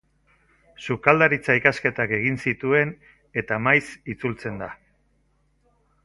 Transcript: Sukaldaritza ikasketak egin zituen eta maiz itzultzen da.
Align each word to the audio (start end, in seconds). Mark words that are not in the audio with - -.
Sukaldaritza 0.85 1.55
ikasketak 1.59 2.13
egin 2.17 2.39
zituen 2.47 2.93
eta 3.41 3.59
maiz 3.67 3.83
itzultzen 4.15 4.57
da. 4.63 4.71